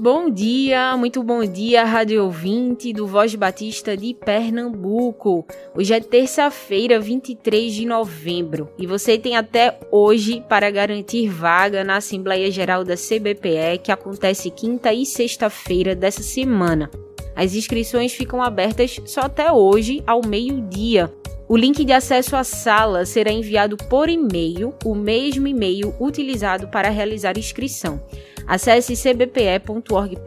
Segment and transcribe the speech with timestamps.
[0.00, 5.44] Bom dia, muito bom dia, rádio ouvinte do Voz Batista de Pernambuco.
[5.74, 11.96] Hoje é terça-feira, 23 de novembro, e você tem até hoje para garantir vaga na
[11.96, 16.88] Assembleia Geral da CBPE, que acontece quinta e sexta-feira dessa semana.
[17.34, 21.12] As inscrições ficam abertas só até hoje, ao meio-dia.
[21.48, 26.90] O link de acesso à sala será enviado por e-mail, o mesmo e-mail utilizado para
[26.90, 28.02] realizar inscrição.
[28.46, 30.18] Acesse cbpe.org.br.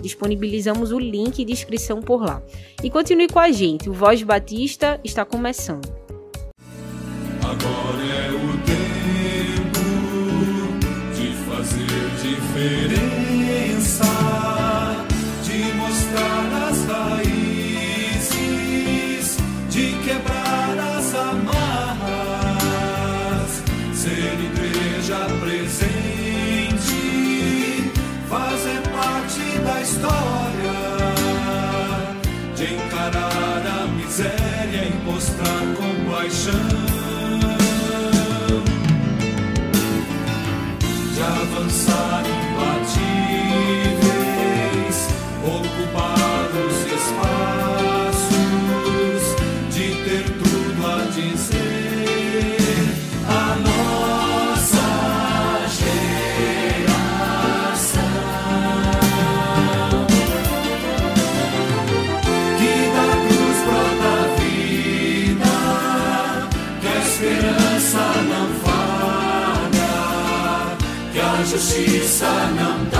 [0.00, 2.40] Disponibilizamos o link de inscrição por lá.
[2.80, 5.92] E continue com a gente, o Voz Batista está começando.
[7.42, 9.80] Agora é o tempo
[11.12, 13.29] de fazer diferença,
[30.00, 30.78] história,
[32.56, 36.79] de encarar a miséria e mostrar compaixão,
[71.50, 72.99] que a justiça não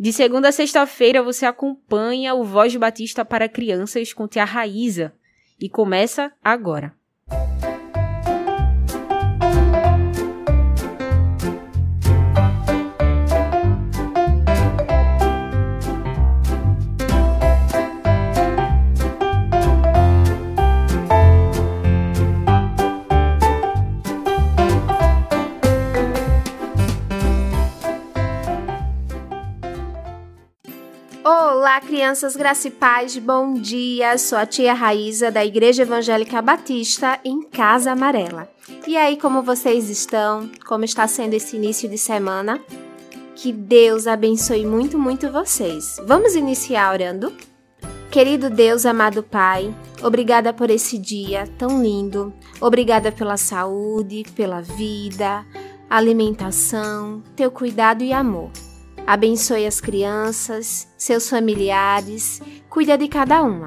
[0.00, 5.12] De segunda a sexta-feira você acompanha o Voz Batista para Crianças com Tia Raíza.
[5.60, 6.94] E começa agora.
[31.70, 32.36] Olá, crianças
[32.80, 34.18] paz, bom dia.
[34.18, 38.50] Sou a tia Raíza da Igreja Evangélica Batista em Casa Amarela.
[38.88, 40.50] E aí, como vocês estão?
[40.66, 42.60] Como está sendo esse início de semana?
[43.36, 45.94] Que Deus abençoe muito, muito vocês.
[46.08, 47.32] Vamos iniciar orando?
[48.10, 49.72] Querido Deus, amado Pai,
[50.02, 52.34] obrigada por esse dia tão lindo.
[52.60, 55.46] Obrigada pela saúde, pela vida,
[55.88, 58.50] alimentação, teu cuidado e amor.
[59.06, 63.66] Abençoe as crianças, seus familiares, cuida de cada uma.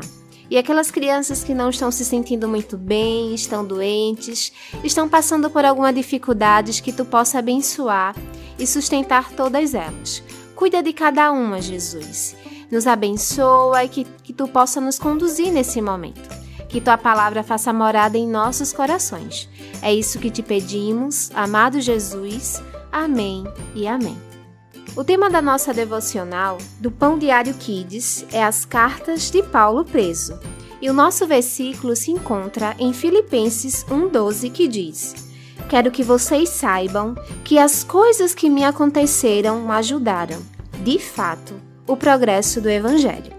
[0.50, 5.66] E aquelas crianças que não estão se sentindo muito bem, estão doentes, estão passando por
[5.66, 8.16] alguma dificuldade que tu possa abençoar
[8.60, 10.24] e sustentar todas elas.
[10.56, 12.36] Cuida de cada uma, Jesus.
[12.72, 16.30] Nos abençoa e que, que tu possa nos conduzir nesse momento.
[16.70, 19.50] Que tua palavra faça morada em nossos corações.
[19.82, 22.62] É isso que te pedimos, amado Jesus.
[22.92, 23.44] Amém
[23.76, 24.33] e amém.
[24.96, 30.40] O tema da nossa devocional do Pão Diário Kids é as cartas de Paulo preso.
[30.80, 35.16] E o nosso versículo se encontra em Filipenses 1:12 que diz:
[35.68, 40.40] Quero que vocês saibam que as coisas que me aconteceram ajudaram,
[40.84, 41.56] de fato,
[41.88, 43.34] o progresso do evangelho.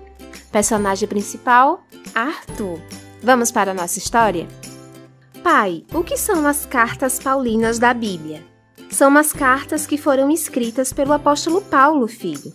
[0.50, 2.80] Personagem principal: Arthur.
[3.22, 4.48] Vamos para a nossa história?
[5.40, 8.53] Pai, o que são as cartas paulinas da Bíblia?
[8.94, 12.54] São umas cartas que foram escritas pelo apóstolo Paulo, filho.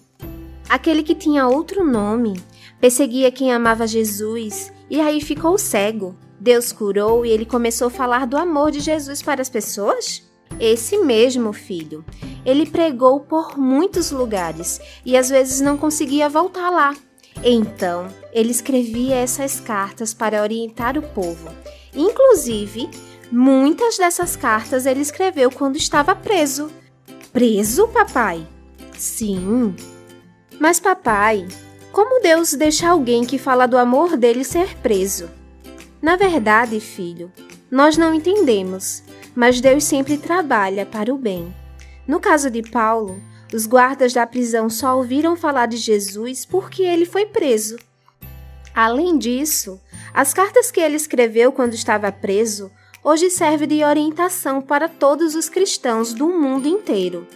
[0.69, 2.41] Aquele que tinha outro nome,
[2.79, 6.15] perseguia quem amava Jesus e aí ficou cego.
[6.39, 10.31] Deus curou e ele começou a falar do amor de Jesus para as pessoas?
[10.57, 12.05] Esse mesmo filho.
[12.45, 16.95] Ele pregou por muitos lugares e às vezes não conseguia voltar lá.
[17.43, 21.49] Então, ele escrevia essas cartas para orientar o povo.
[21.93, 22.89] Inclusive,
[23.31, 26.71] muitas dessas cartas ele escreveu quando estava preso.
[27.31, 28.47] Preso, papai?
[28.97, 29.75] Sim.
[30.59, 31.47] Mas papai,
[31.91, 35.29] como Deus deixa alguém que fala do amor dele ser preso?
[36.01, 37.31] Na verdade, filho,
[37.69, 39.03] nós não entendemos,
[39.35, 41.53] mas Deus sempre trabalha para o bem.
[42.07, 43.21] No caso de Paulo,
[43.53, 47.77] os guardas da prisão só ouviram falar de Jesus porque ele foi preso.
[48.73, 49.79] Além disso,
[50.13, 52.71] as cartas que ele escreveu quando estava preso
[53.03, 57.27] hoje servem de orientação para todos os cristãos do mundo inteiro.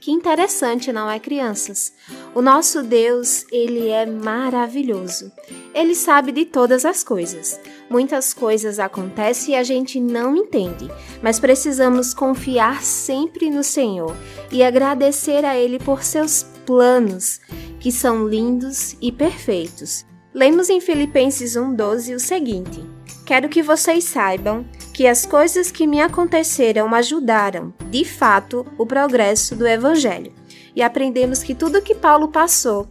[0.00, 1.92] Que interessante, não é, crianças?
[2.32, 5.32] O nosso Deus, ele é maravilhoso.
[5.74, 7.60] Ele sabe de todas as coisas.
[7.90, 10.88] Muitas coisas acontecem e a gente não entende,
[11.20, 14.16] mas precisamos confiar sempre no Senhor
[14.52, 17.40] e agradecer a Ele por seus planos,
[17.80, 20.06] que são lindos e perfeitos.
[20.32, 22.84] Lemos em Filipenses 1,12 o seguinte:
[23.24, 24.64] Quero que vocês saibam
[24.96, 30.32] que as coisas que me aconteceram ajudaram, de fato, o progresso do Evangelho.
[30.74, 32.88] E aprendemos que tudo que Paulo passou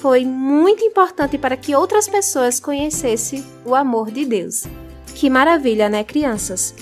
[0.00, 4.64] foi muito importante para que outras pessoas conhecessem o amor de Deus.
[5.14, 6.74] Que maravilha, né, crianças?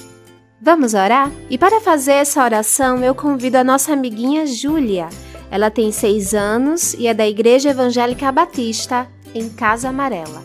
[0.63, 1.33] Vamos orar?
[1.51, 5.09] E para fazer essa oração, eu convido a nossa amiguinha Júlia.
[5.51, 10.45] Ela tem seis anos e é da Igreja Evangélica Batista, em Casa Amarela.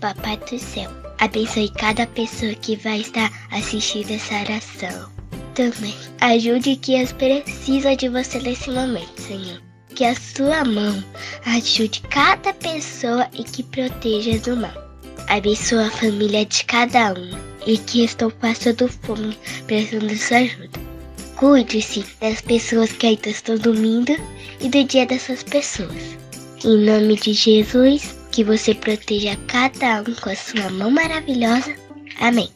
[0.00, 5.10] Papai do céu, abençoe cada pessoa que vai estar assistindo essa oração.
[5.54, 9.62] Também ajude quem as precisa de você nesse momento, Senhor.
[9.94, 11.02] Que a sua mão
[11.46, 14.74] ajude cada pessoa e que proteja do mal.
[15.28, 17.30] Abençoa a família de cada um
[17.66, 20.80] e que estão passando fome precisando sua ajuda.
[21.36, 24.16] Cuide-se das pessoas que ainda estão dormindo
[24.60, 26.16] e do dia dessas pessoas.
[26.64, 31.72] Em nome de Jesus, que você proteja cada um com a sua mão maravilhosa.
[32.20, 32.50] Amém.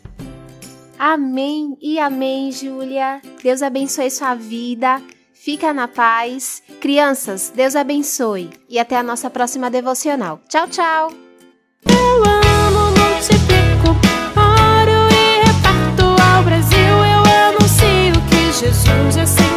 [0.99, 3.23] Amém e amém, Júlia.
[3.41, 5.01] Deus abençoe sua vida.
[5.33, 6.61] Fica na paz.
[6.81, 8.51] Crianças, Deus abençoe.
[8.69, 10.41] E até a nossa próxima devocional.
[10.49, 11.13] Tchau, tchau.
[11.87, 13.91] Eu amo, multiplico,
[14.37, 16.79] oro e reparto ao Brasil.
[16.81, 19.48] Eu anuncio que Jesus é Senhor.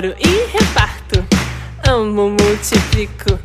[0.00, 1.22] E reparto.
[1.86, 3.38] Amo, multiplico,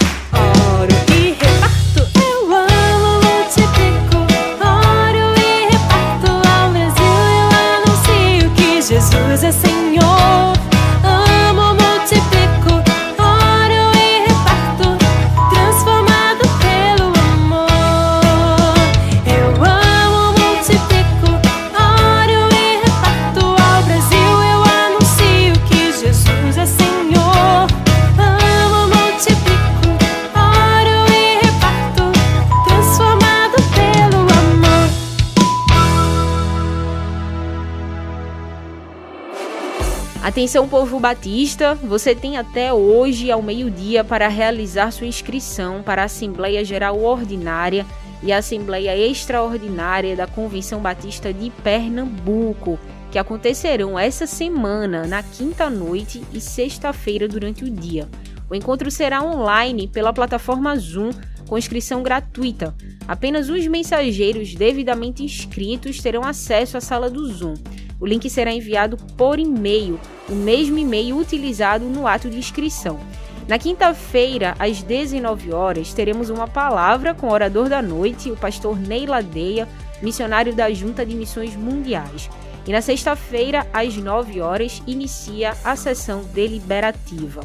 [40.28, 46.06] Atenção, povo batista, você tem até hoje ao meio-dia para realizar sua inscrição para a
[46.06, 47.86] Assembleia Geral Ordinária
[48.22, 52.78] e a Assembleia Extraordinária da Convenção Batista de Pernambuco,
[53.10, 58.10] que acontecerão essa semana, na quinta noite e sexta-feira durante o dia.
[58.50, 61.12] O encontro será online pela plataforma Zoom,
[61.48, 62.76] com inscrição gratuita.
[63.08, 67.56] Apenas os mensageiros devidamente inscritos terão acesso à sala do Zoom.
[68.00, 70.00] O link será enviado por e-mail,
[70.30, 73.00] o mesmo e-mail utilizado no ato de inscrição.
[73.48, 78.78] Na quinta-feira, às 19 horas, teremos uma palavra com o orador da noite, o pastor
[78.78, 79.68] Ney Ladeia,
[80.02, 82.30] missionário da Junta de Missões Mundiais.
[82.68, 87.42] E na sexta-feira, às 9 horas, inicia a sessão deliberativa.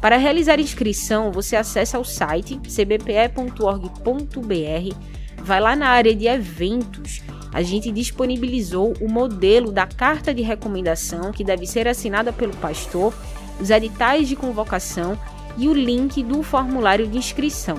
[0.00, 3.48] Para realizar inscrição, você acessa o site cbpe.org.br,
[5.42, 7.20] vai lá na área de eventos.
[7.52, 13.12] A gente disponibilizou o modelo da carta de recomendação que deve ser assinada pelo pastor,
[13.60, 15.18] os editais de convocação
[15.56, 17.78] e o link do formulário de inscrição.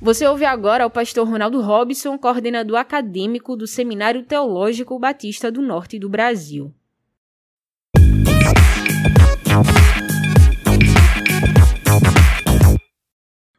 [0.03, 5.99] Você ouve agora o pastor Ronaldo Robson, coordenador acadêmico do Seminário Teológico Batista do Norte
[5.99, 6.73] do Brasil.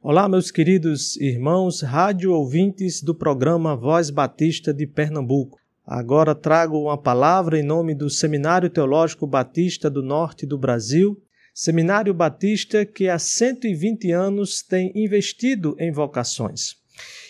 [0.02, 5.60] Olá, meus queridos irmãos, rádio ouvintes do programa Voz Batista de Pernambuco.
[5.86, 11.22] Agora trago uma palavra em nome do Seminário Teológico Batista do Norte do Brasil,
[11.53, 16.75] Seminário Batista que há 120 anos tem investido em vocações.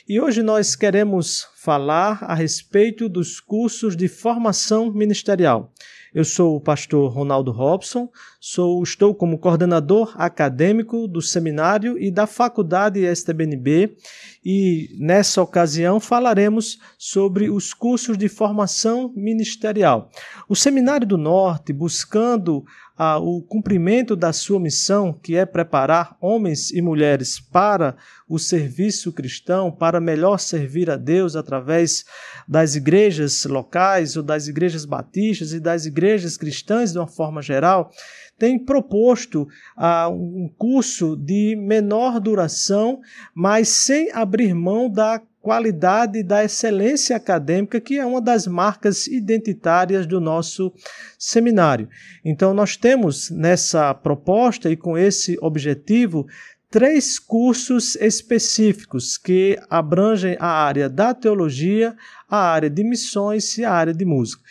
[0.07, 5.71] E hoje nós queremos falar a respeito dos cursos de formação ministerial.
[6.13, 12.27] Eu sou o pastor Ronaldo Robson, sou, estou como coordenador acadêmico do seminário e da
[12.27, 13.95] faculdade STBNB
[14.43, 20.09] e nessa ocasião falaremos sobre os cursos de formação ministerial.
[20.49, 22.65] O Seminário do Norte, buscando
[22.97, 27.95] ah, o cumprimento da sua missão, que é preparar homens e mulheres para
[28.27, 32.05] o serviço cristão, para melhor servir a Deus através
[32.47, 37.91] das igrejas locais ou das igrejas batistas e das igrejas cristãs de uma forma geral,
[38.37, 42.99] tem proposto ah, um curso de menor duração,
[43.35, 50.05] mas sem abrir mão da qualidade da excelência acadêmica, que é uma das marcas identitárias
[50.05, 50.71] do nosso
[51.17, 51.89] seminário.
[52.23, 56.27] Então, nós temos nessa proposta e com esse objetivo
[56.69, 61.95] três cursos específicos que abrangem a área da teologia,
[62.29, 64.41] a área de missões e a área de música.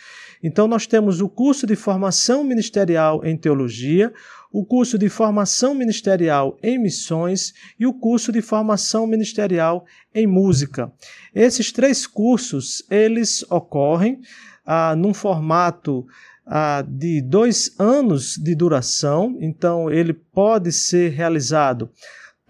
[0.43, 4.11] Então, nós temos o curso de formação ministerial em teologia,
[4.51, 10.91] o curso de formação ministerial em missões e o curso de formação ministerial em música.
[11.33, 14.19] Esses três cursos, eles ocorrem
[14.65, 16.05] ah, num formato
[16.45, 21.89] ah, de dois anos de duração, então ele pode ser realizado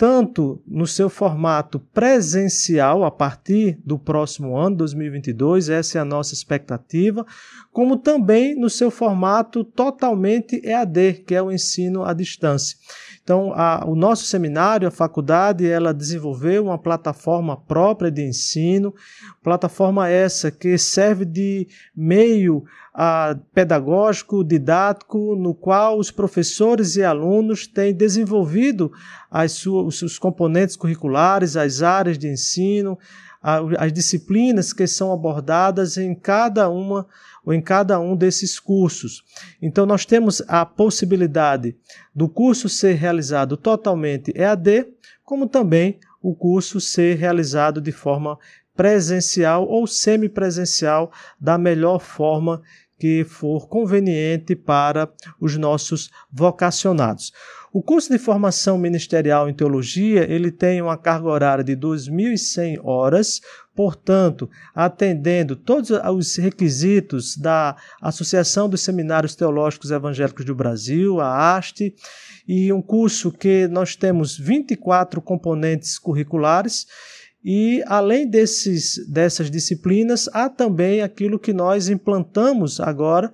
[0.02, 6.34] tanto no seu formato presencial a partir do próximo ano, 2022, essa é a nossa
[6.34, 7.24] expectativa,
[7.72, 12.76] como também no seu formato totalmente EAD, que é o ensino à distância.
[13.24, 18.94] Então, a, o nosso seminário, a faculdade, ela desenvolveu uma plataforma própria de ensino,
[19.44, 22.64] plataforma essa que serve de meio
[22.94, 28.92] a, pedagógico, didático, no qual os professores e alunos têm desenvolvido
[29.30, 32.98] as suas, os componentes curriculares, as áreas de ensino,
[33.80, 37.08] as disciplinas que são abordadas em cada uma
[37.46, 39.24] ou em cada um desses cursos.
[39.62, 41.76] Então nós temos a possibilidade
[42.14, 44.88] do curso ser realizado totalmente EAD,
[45.24, 48.38] como também o curso ser realizado de forma
[48.76, 52.62] presencial ou semipresencial da melhor forma
[53.00, 57.34] que for conveniente para os nossos vocacionados.
[57.74, 63.40] O curso de formação ministerial em teologia, ele tem uma carga horária de 2.100 horas,
[63.74, 71.96] portanto, atendendo todos os requisitos da Associação dos Seminários Teológicos Evangélicos do Brasil, a ASTE,
[72.46, 76.86] e um curso que nós temos 24 componentes curriculares
[77.44, 83.34] e além desses, dessas disciplinas, há também aquilo que nós implantamos agora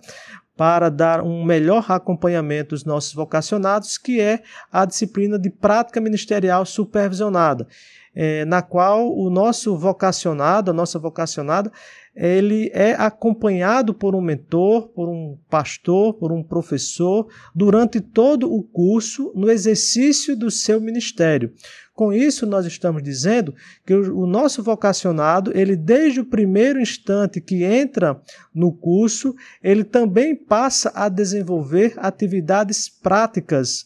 [0.58, 6.66] para dar um melhor acompanhamento aos nossos vocacionados, que é a disciplina de prática ministerial
[6.66, 7.68] supervisionada,
[8.16, 11.72] é, na qual o nosso vocacionado, a nossa vocacionada,
[12.16, 18.64] ele é acompanhado por um mentor, por um pastor, por um professor durante todo o
[18.64, 21.54] curso no exercício do seu ministério.
[21.98, 27.64] Com isso, nós estamos dizendo que o nosso vocacionado, ele desde o primeiro instante que
[27.64, 28.22] entra
[28.54, 33.84] no curso, ele também passa a desenvolver atividades práticas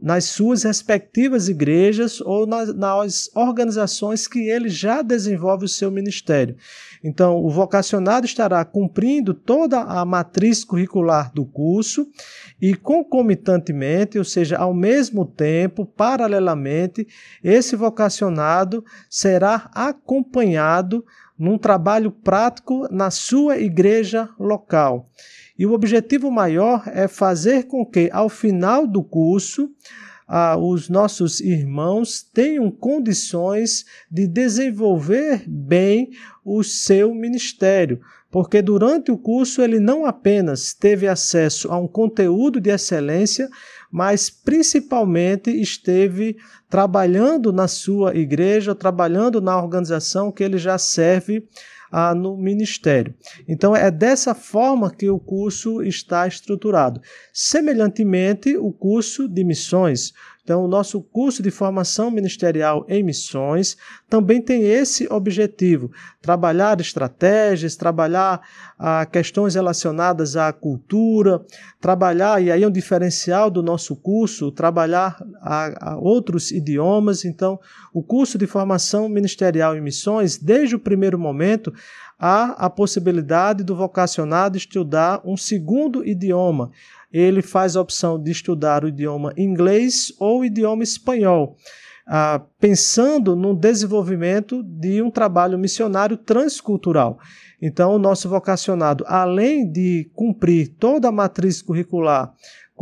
[0.00, 6.56] nas suas respectivas igrejas ou nas, nas, organizações que ele já desenvolve o seu ministério.
[7.02, 12.06] Então, o vocacionado estará cumprindo toda a matriz curricular do curso
[12.60, 17.06] e, concomitantemente, ou seja, ao mesmo tempo, paralelamente,
[17.42, 21.04] esse vocacionado será acompanhado
[21.36, 25.10] num trabalho prático na sua igreja local.
[25.58, 29.70] E o objetivo maior é fazer com que, ao final do curso,
[30.26, 36.10] ah, os nossos irmãos tenham condições de desenvolver bem
[36.44, 42.60] o seu ministério, porque durante o curso ele não apenas teve acesso a um conteúdo
[42.60, 43.48] de excelência,
[43.90, 46.38] mas principalmente esteve
[46.70, 51.46] trabalhando na sua igreja, trabalhando na organização que ele já serve
[51.92, 53.14] ah, no ministério.
[53.46, 57.02] Então, é dessa forma que o curso está estruturado.
[57.32, 60.14] Semelhantemente, o curso de missões.
[60.44, 63.76] Então, o nosso curso de formação ministerial em missões
[64.10, 68.40] também tem esse objetivo: trabalhar estratégias, trabalhar
[68.76, 71.44] ah, questões relacionadas à cultura,
[71.80, 77.24] trabalhar, e aí é um diferencial do nosso curso, trabalhar a, a outros idiomas.
[77.24, 77.60] Então,
[77.94, 81.72] o curso de formação ministerial em missões, desde o primeiro momento,
[82.18, 86.70] há a possibilidade do vocacionado estudar um segundo idioma
[87.12, 91.56] ele faz a opção de estudar o idioma inglês ou o idioma espanhol,
[92.06, 97.18] ah, pensando no desenvolvimento de um trabalho missionário transcultural.
[97.60, 102.32] Então, o nosso vocacionado, além de cumprir toda a matriz curricular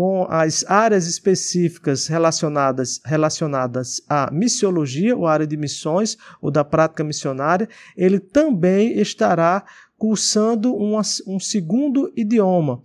[0.01, 7.05] com as áreas específicas relacionadas, relacionadas à missiologia, ou área de missões, ou da prática
[7.05, 9.63] missionária, ele também estará
[9.99, 12.81] cursando uma, um segundo idioma,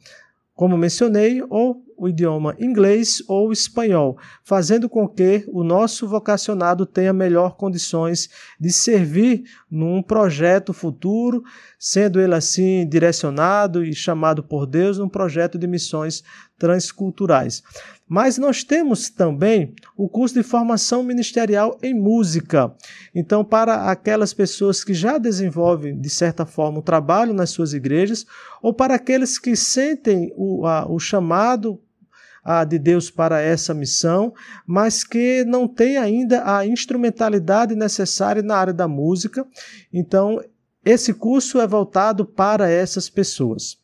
[0.55, 7.13] como mencionei, ou o idioma inglês ou espanhol, fazendo com que o nosso vocacionado tenha
[7.13, 11.43] melhor condições de servir num projeto futuro,
[11.79, 16.23] sendo ele assim direcionado e chamado por Deus num projeto de missões
[16.57, 17.63] transculturais.
[18.07, 22.71] Mas nós temos também o curso de formação ministerial em música.
[23.13, 28.25] Então, para aquelas pessoas que já desenvolvem, de certa forma, o trabalho nas suas igrejas,
[28.61, 31.81] ou para aqueles que sentem o, a, o chamado
[32.67, 34.31] de Deus para essa missão,
[34.67, 39.43] mas que não tem ainda a instrumentalidade necessária na área da música.
[39.91, 40.39] Então,
[40.83, 43.79] esse curso é voltado para essas pessoas.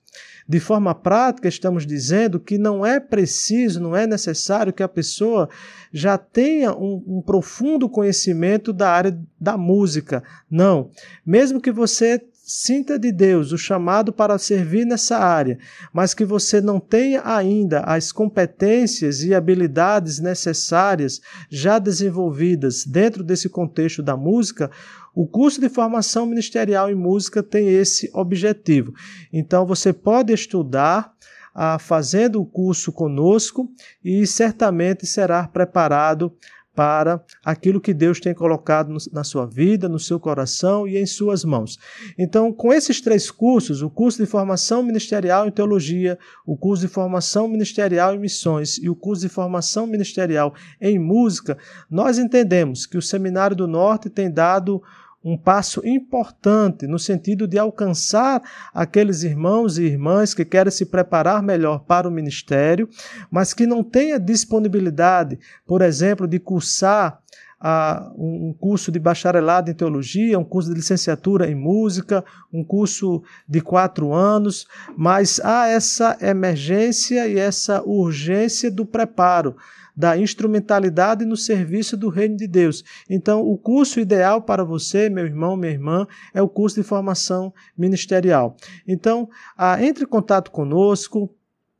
[0.48, 5.50] De forma prática, estamos dizendo que não é preciso, não é necessário que a pessoa
[5.92, 10.24] já tenha um, um, profundo conhecimento da área da música.
[10.50, 10.90] Não.
[11.26, 12.22] Mesmo que você
[12.54, 15.58] sinta de Deus o chamado para servir nessa área,
[15.94, 23.48] mas que você não tenha ainda as competências e habilidades necessárias já desenvolvidas dentro desse
[23.48, 24.70] contexto da música,
[25.16, 28.94] o curso de formação ministerial em música tem esse objetivo.
[29.32, 31.14] Então você pode estudar
[31.56, 33.72] ah, fazendo o curso conosco
[34.04, 36.36] e certamente será preparado
[36.76, 41.44] para aquilo que Deus tem colocado na sua vida, no seu coração e em suas
[41.44, 41.78] mãos.
[42.18, 46.94] Então, com esses três cursos, o curso de formação ministerial em teologia, o curso de
[46.94, 51.58] formação ministerial em missões e o curso de formação ministerial em música,
[51.90, 54.82] nós entendemos que o Seminário do Norte tem dado
[55.24, 58.42] um passo importante no sentido de alcançar
[58.74, 62.90] aqueles irmãos e irmãs que querem se preparar melhor para o ministério,
[63.30, 67.20] mas que não têm a disponibilidade, por exemplo, de cursar
[67.62, 73.24] uh, um curso de bacharelado em teologia, um curso de licenciatura em música, um curso
[73.48, 79.56] de quatro anos, mas há essa emergência e essa urgência do preparo
[79.96, 82.84] da instrumentalidade no serviço do reino de Deus.
[83.10, 87.54] Então, o curso ideal para você, meu irmão, minha irmã, é o curso de formação
[87.78, 88.56] ministerial.
[88.88, 91.30] Então, ah, entre em contato conosco.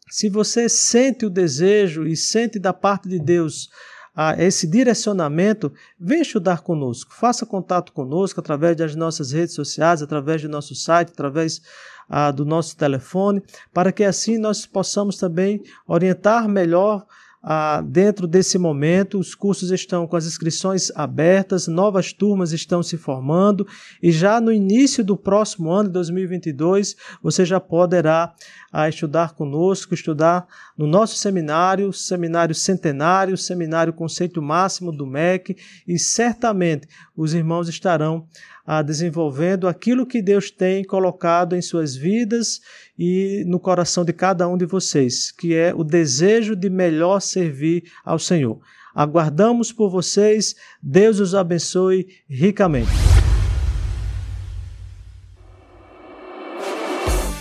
[0.10, 3.70] Se você sente o desejo e sente da parte de Deus
[4.16, 7.14] a esse direcionamento, venha estudar conosco.
[7.14, 11.62] Faça contato conosco através das nossas redes sociais, através do nosso site, através
[12.10, 13.42] ah, do nosso telefone,
[13.74, 17.06] para que assim nós possamos também orientar melhor
[17.44, 22.98] ah, dentro desse momento, os cursos estão com as inscrições abertas, novas turmas estão se
[22.98, 23.66] formando
[24.02, 28.34] e já no início do próximo ano, 2022, você já poderá
[28.72, 30.46] ah, estudar conosco, estudar
[30.78, 38.28] no nosso seminário, seminário centenário, seminário conceito máximo do MEC e certamente os irmãos estarão
[38.72, 42.62] a desenvolvendo aquilo que Deus tem colocado em suas vidas
[42.98, 47.84] e no coração de cada um de vocês, que é o desejo de melhor servir
[48.06, 48.62] ao Senhor.
[48.96, 50.56] Aguardamos por vocês.
[50.82, 52.90] Deus os abençoe ricamente.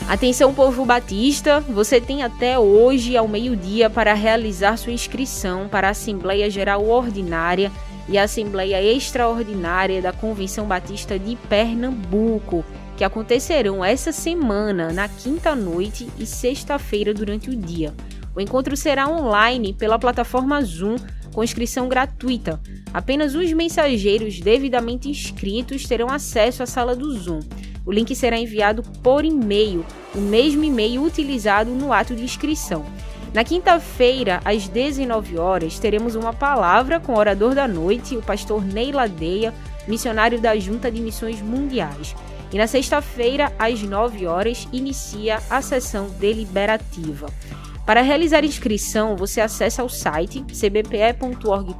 [0.08, 5.90] Atenção, povo batista, você tem até hoje ao meio-dia para realizar sua inscrição para a
[5.92, 7.70] Assembleia Geral Ordinária
[8.08, 12.64] e a Assembleia Extraordinária da Convenção Batista de Pernambuco,
[12.96, 17.94] que acontecerão essa semana, na quinta noite e sexta-feira durante o dia.
[18.34, 20.96] O encontro será online pela plataforma Zoom,
[21.32, 22.60] com inscrição gratuita.
[22.92, 27.40] Apenas os mensageiros devidamente inscritos terão acesso à sala do Zoom.
[27.86, 29.84] O link será enviado por e-mail,
[30.14, 32.84] o mesmo e-mail utilizado no ato de inscrição.
[33.32, 38.64] Na quinta-feira, às 19 horas, teremos uma palavra com o orador da noite, o pastor
[38.64, 39.54] Ney Ladeia,
[39.86, 42.16] missionário da Junta de Missões Mundiais.
[42.52, 47.28] E na sexta-feira, às 9 horas, inicia a sessão deliberativa.
[47.86, 51.70] Para realizar inscrição, você acessa o site cbpe.org.br,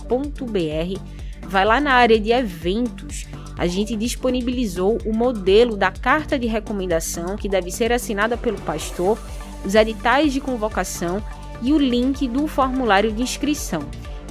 [1.48, 3.26] vai lá na área de eventos.
[3.58, 9.18] A gente disponibilizou o modelo da carta de recomendação que deve ser assinada pelo pastor,
[9.64, 11.20] os editais de convocação
[11.62, 13.82] e o link do formulário de inscrição.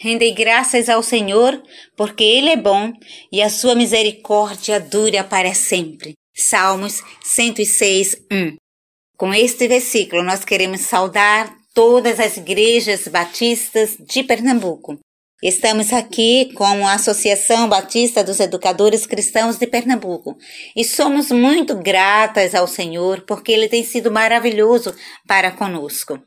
[0.00, 1.60] Rendei graças ao Senhor,
[1.96, 2.92] porque Ele é bom
[3.32, 6.12] e a sua misericórdia dura para sempre.
[6.32, 8.56] Salmos 106, 1.
[9.16, 15.00] Com este versículo, nós queremos saudar todas as igrejas batistas de Pernambuco.
[15.42, 20.36] Estamos aqui com a Associação Batista dos Educadores Cristãos de Pernambuco
[20.76, 24.94] e somos muito gratas ao Senhor porque Ele tem sido maravilhoso
[25.26, 26.20] para conosco.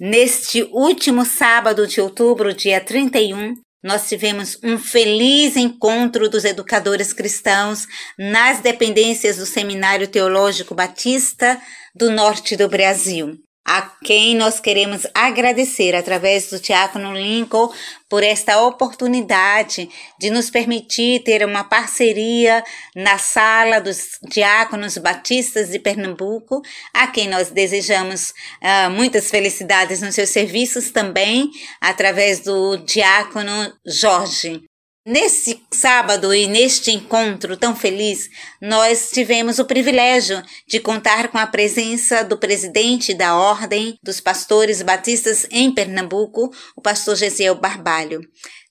[0.00, 7.86] Neste último sábado de outubro, dia 31, nós tivemos um feliz encontro dos educadores cristãos
[8.18, 11.60] nas dependências do Seminário Teológico Batista
[11.94, 17.72] do Norte do Brasil a quem nós queremos agradecer através do Diácono Lincoln
[18.08, 22.62] por esta oportunidade de nos permitir ter uma parceria
[22.94, 26.60] na sala dos diáconos batistas de Pernambuco,
[26.92, 31.48] a quem nós desejamos uh, muitas felicidades nos seus serviços também,
[31.80, 34.71] através do diácono Jorge.
[35.04, 41.46] Nesse sábado e neste encontro tão feliz, nós tivemos o privilégio de contar com a
[41.46, 48.20] presença do presidente da Ordem dos Pastores Batistas em Pernambuco, o pastor Gesiel Barbalho.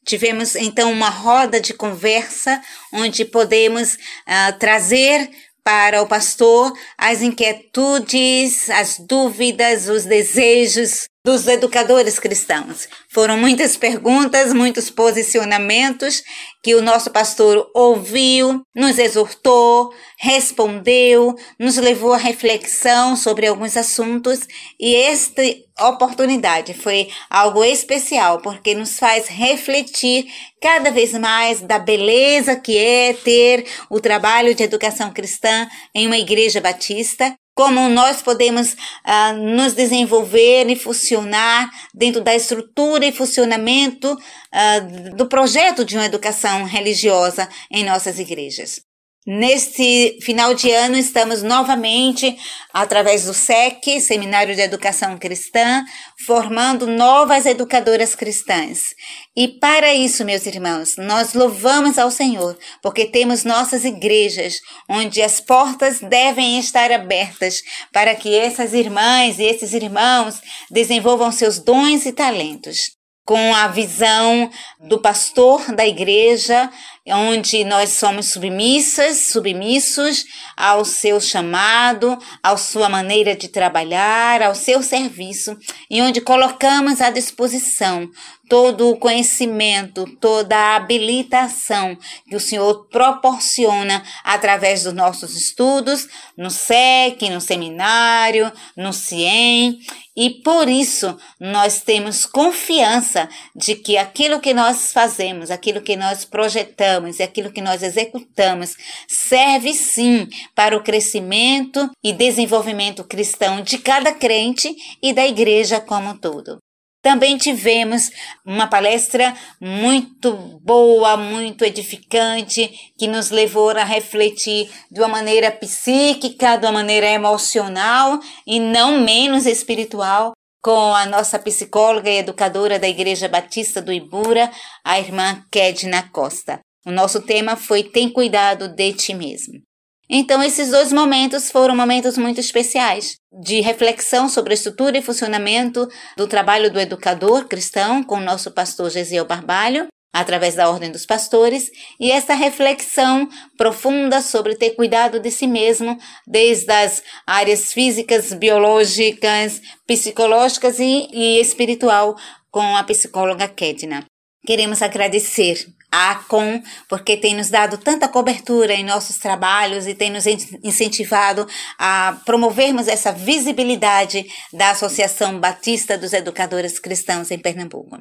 [0.05, 2.61] Tivemos então uma roda de conversa
[2.93, 5.29] onde podemos uh, trazer
[5.65, 12.87] para o pastor as inquietudes, as dúvidas, os desejos dos educadores cristãos.
[13.09, 16.23] Foram muitas perguntas, muitos posicionamentos
[16.63, 24.47] que o nosso pastor ouviu, nos exortou, respondeu, nos levou à reflexão sobre alguns assuntos
[24.79, 25.41] e esta
[25.79, 30.25] oportunidade foi algo especial porque nos faz refletir
[30.61, 36.17] cada vez mais da beleza que é ter o trabalho de educação cristã em uma
[36.17, 44.17] igreja batista como nós podemos ah, nos desenvolver e funcionar dentro da estrutura e funcionamento
[44.51, 44.79] ah,
[45.15, 48.81] do projeto de uma educação religiosa em nossas igrejas.
[49.25, 52.35] Neste final de ano, estamos novamente,
[52.73, 55.83] através do SEC, Seminário de Educação Cristã,
[56.25, 58.95] formando novas educadoras cristãs.
[59.37, 64.55] E para isso, meus irmãos, nós louvamos ao Senhor, porque temos nossas igrejas,
[64.89, 67.61] onde as portas devem estar abertas
[67.93, 74.49] para que essas irmãs e esses irmãos desenvolvam seus dons e talentos com a visão
[74.79, 76.69] do pastor da igreja,
[77.07, 80.23] onde nós somos submissas, submissos
[80.55, 85.57] ao seu chamado, à sua maneira de trabalhar, ao seu serviço,
[85.89, 88.07] e onde colocamos à disposição
[88.47, 96.49] todo o conhecimento, toda a habilitação que o Senhor proporciona através dos nossos estudos no
[96.49, 99.79] SEC, no seminário, no CIEM,
[100.17, 106.25] e por isso nós temos confiança de que aquilo que nós fazemos, aquilo que nós
[106.25, 108.75] projetamos e aquilo que nós executamos
[109.07, 116.09] serve sim para o crescimento e desenvolvimento cristão de cada crente e da igreja como
[116.09, 116.59] um todo.
[117.01, 118.11] Também tivemos
[118.45, 126.57] uma palestra muito boa, muito edificante, que nos levou a refletir de uma maneira psíquica,
[126.57, 132.87] de uma maneira emocional e não menos espiritual, com a nossa psicóloga e educadora da
[132.87, 134.51] Igreja Batista do Ibura,
[134.83, 136.59] a irmã Kedna Costa.
[136.85, 139.61] O nosso tema foi Tem cuidado de ti mesmo.
[140.09, 145.87] Então, esses dois momentos foram momentos muito especiais de reflexão sobre a estrutura e funcionamento
[146.17, 151.05] do trabalho do educador cristão com o nosso pastor Gesiel Barbalho, através da Ordem dos
[151.05, 158.33] Pastores, e essa reflexão profunda sobre ter cuidado de si mesmo, desde as áreas físicas,
[158.33, 162.17] biológicas, psicológicas e, e espiritual,
[162.51, 164.03] com a psicóloga Kedna.
[164.45, 170.09] Queremos agradecer a ACOM, porque tem nos dado tanta cobertura em nossos trabalhos e tem
[170.09, 170.25] nos
[170.63, 171.45] incentivado
[171.77, 177.99] a promovermos essa visibilidade da Associação Batista dos Educadores Cristãos em Pernambuco.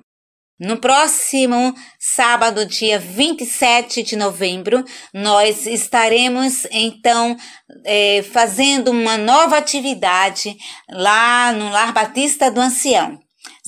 [0.61, 7.35] No próximo sábado, dia 27 de novembro, nós estaremos então
[7.83, 10.55] é, fazendo uma nova atividade
[10.91, 13.19] lá no Lar Batista do Ancião.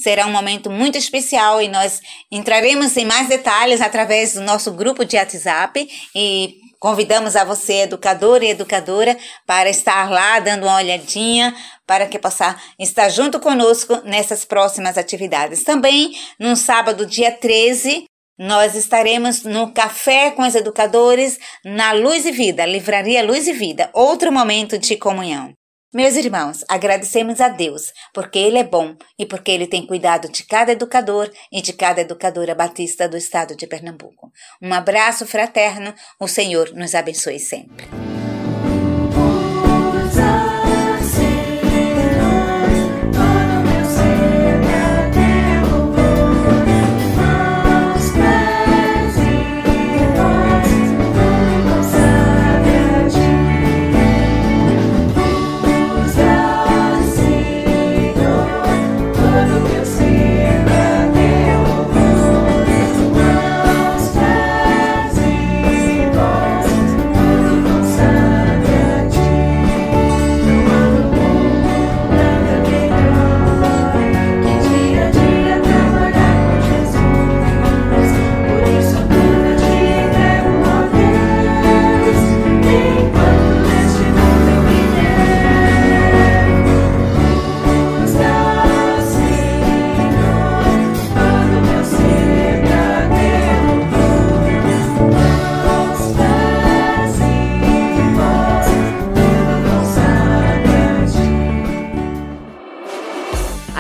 [0.03, 5.05] Será um momento muito especial e nós entraremos em mais detalhes através do nosso grupo
[5.05, 11.55] de WhatsApp e convidamos a você, educador e educadora, para estar lá dando uma olhadinha
[11.87, 15.63] para que possa estar junto conosco nessas próximas atividades.
[15.63, 18.05] Também no sábado, dia 13,
[18.37, 23.89] nós estaremos no Café com os Educadores na Luz e Vida, Livraria Luz e Vida,
[23.93, 25.53] outro momento de comunhão.
[25.95, 30.43] Meus irmãos, agradecemos a Deus, porque Ele é bom e porque Ele tem cuidado de
[30.43, 34.33] cada educador e de cada educadora batista do estado de Pernambuco.
[34.63, 37.87] Um abraço fraterno, o Senhor nos abençoe sempre.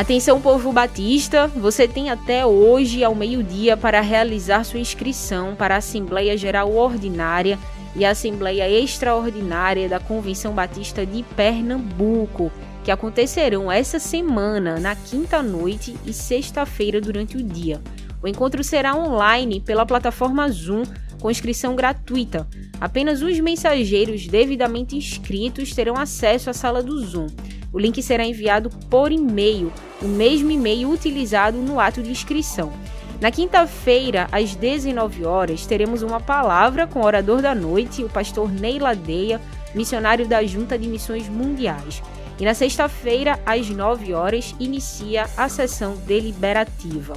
[0.02, 5.78] Atenção, povo batista, você tem até hoje ao meio-dia para realizar sua inscrição para a
[5.78, 7.56] Assembleia Geral Ordinária
[7.94, 12.50] e a Assembleia Extraordinária da Convenção Batista de Pernambuco.
[12.82, 17.80] que acontecerão essa semana, na quinta noite e sexta-feira durante o dia.
[18.20, 20.82] O encontro será online pela plataforma Zoom
[21.22, 22.48] com inscrição gratuita.
[22.80, 27.28] Apenas os mensageiros devidamente inscritos terão acesso à sala do Zoom.
[27.72, 32.72] O link será enviado por e-mail, o mesmo e-mail utilizado no ato de inscrição.
[33.20, 38.50] Na quinta-feira, às 19 horas, teremos uma palavra com o orador da noite, o pastor
[38.50, 39.40] Ney Ladeia,
[39.76, 42.02] missionário da Junta de Missões Mundiais.
[42.40, 47.14] E na sexta-feira, às 9 horas, inicia a sessão deliberativa.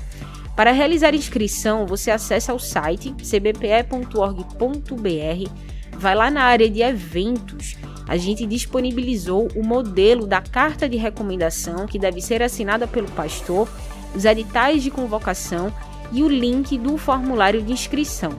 [0.56, 4.50] Para realizar inscrição, você acessa o site cbpe.org.br,
[5.98, 7.76] vai lá na área de eventos.
[8.08, 13.68] A gente disponibilizou o modelo da carta de recomendação que deve ser assinada pelo pastor,
[14.16, 15.74] os editais de convocação
[16.14, 18.32] e o link do formulário de inscrição.